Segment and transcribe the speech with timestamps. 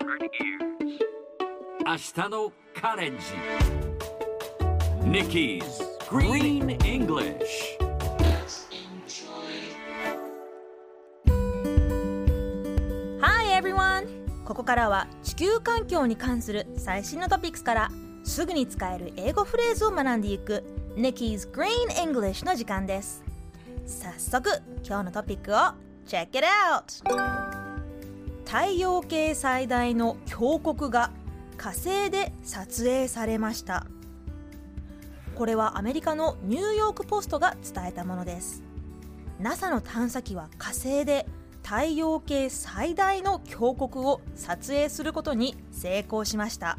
[0.00, 3.24] 明日のカレンジ
[5.02, 5.62] Nikki's
[6.08, 7.78] Green English
[13.20, 14.06] Hi everyone!
[14.44, 17.90] ここからは地球環境に関する最新のトピックスから
[18.22, 20.62] すぐに使える英語フレーズを学んでいく
[20.94, 21.66] Nikki's Green
[22.00, 23.24] English の時間です
[23.84, 25.56] 早速今日のトピックを
[26.06, 27.57] Check it out!
[28.48, 31.10] 太陽系最大の峡谷が
[31.58, 33.86] 火星で撮影されました。
[35.34, 38.62] これはアメリカのニューヨークポストが伝えたものです。
[39.38, 41.26] NASA の探査機は火星で
[41.62, 46.78] 太陽系最大の峡谷を撮影することに成功しました。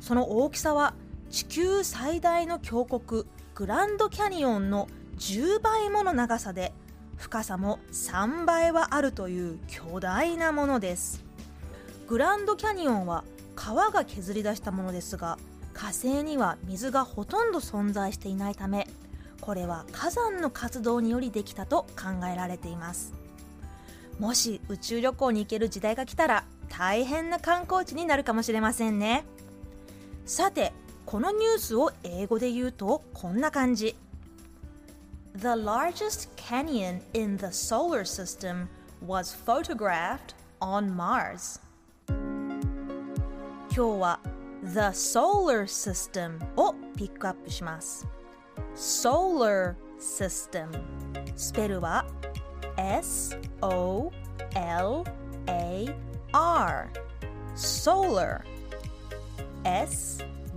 [0.00, 0.92] その大きさは
[1.30, 6.74] 地球最大の峡谷グランドキャニオンの10倍もの長さで
[7.24, 11.24] 深さも3倍はあるという巨大なものです。
[12.06, 13.24] グランドキャニオンは
[13.56, 15.38] 川が削り出したものですが
[15.72, 18.86] 火星には水がほとんど存在していないため
[19.40, 23.14] これは火山の活動によりできたと考えられています。
[24.18, 29.24] もし宇宙旅行に行ける時代が来たら大変な観光地になるかもしれませんね。
[30.26, 30.74] さて
[31.06, 33.96] このニュースを英語で言うとこんな感じ。
[35.35, 38.67] The largest canyon in the solar system
[39.01, 41.59] was photographed on Mars
[43.71, 44.19] 今日は
[44.61, 48.05] The Solar System をピックアップします
[48.75, 50.69] Solar System
[51.35, 52.05] スペルは
[52.75, 54.11] S-O-L-A-R
[57.55, 58.41] Solar
[59.63, 60.49] S-Y-S-T-E-M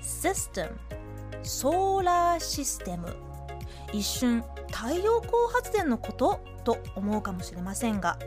[0.00, 0.70] System
[1.42, 3.14] ソーラーシステム
[3.92, 8.18] 一瞬太陽光発電のことと思うかもしれませんが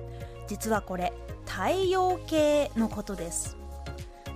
[0.48, 1.14] 実はこれ
[1.46, 3.58] 太陽系のことです。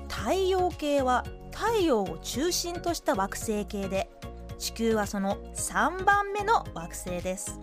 [0.07, 4.09] 太陽系は太陽を中心とした惑星系で
[4.57, 7.59] 地球はその3番目の惑星です。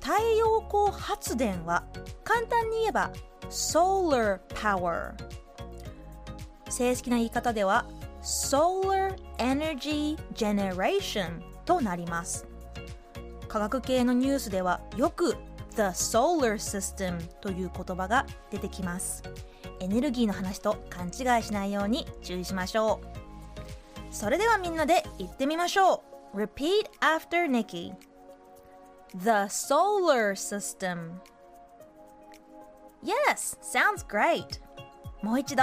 [0.00, 1.84] 太陽光発電は
[2.24, 3.10] 簡単に言えば
[3.48, 5.12] Solar Power
[6.68, 7.86] 正式な言い方では
[8.22, 12.46] Solar Energy Generation となります
[13.48, 15.36] 科学系のニュースではよく
[15.76, 19.22] The Solar System という言葉が出てきます
[19.80, 23.18] エネルギーの話と勘違いしないように注意しましょう
[24.10, 26.02] それではみんなで言ってみましょ
[26.34, 27.92] う Repeat after Nikki
[29.14, 31.20] The Solar System
[33.02, 34.60] Yes, sounds great
[35.22, 35.62] もう一度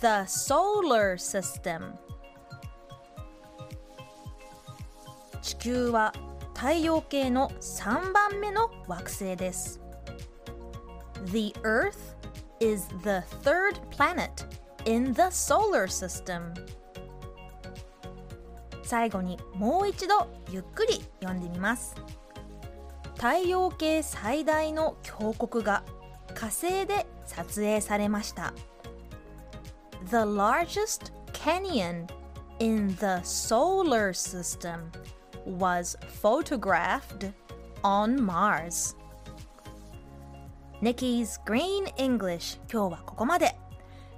[0.00, 1.92] The Solar System
[5.42, 6.14] 地球は
[6.54, 9.78] 太陽系の3番目の惑星です
[11.26, 11.98] The Earth
[12.60, 14.30] is the third planet
[14.86, 16.54] in the solar system
[18.82, 21.94] 最後にもう一度ゆっくり読んでみます
[23.16, 25.84] 太陽系最大の峡谷が
[26.34, 28.54] 火星で撮影されました
[30.08, 32.08] The largest canyon
[32.58, 34.90] in the solar system
[35.44, 37.30] was photographed
[37.84, 38.96] on Mars.
[40.80, 43.54] Nikki's Green English 今日はここまで。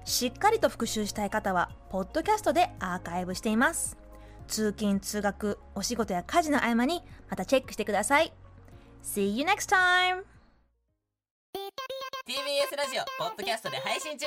[0.05, 3.97] しっかりと復習したい方は、ポッドキャストでアーカイブしています。
[4.47, 8.33] 通勤・通学、お仕事や家事の合間にまたチェックしてください。
[9.03, 10.23] See you next time!
[12.25, 14.27] TBS ラジオポッドキャストで配信中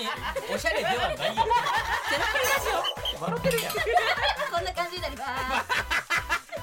[0.00, 0.08] に
[0.54, 1.18] おしゃれではないよ。
[1.18, 1.36] ゼロ
[2.32, 2.68] プリラジ
[3.20, 3.78] オ笑ってるやんこ
[4.60, 5.70] んな感じになります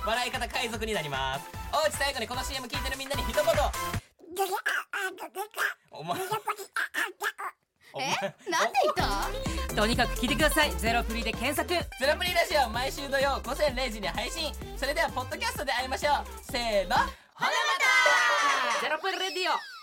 [0.06, 1.46] 笑い方海賊になります。
[1.74, 3.44] おうち最後にこの CM 聞いてるみんなに一言。
[5.92, 6.20] お前
[7.94, 8.08] お前。
[8.50, 8.94] なんで言っ
[9.68, 9.76] た？
[9.76, 10.72] とにかく聞いてください。
[10.78, 11.68] ゼロプリで検索。
[11.70, 14.54] ゼロプリラジオ毎週土曜午前0時に配信。
[14.78, 16.26] それではポッドキャストで会いましょう。
[16.42, 16.96] せーの。
[16.96, 17.02] ほ
[17.46, 17.52] なま
[18.80, 18.82] た。
[18.82, 19.77] ゼロプリレディオ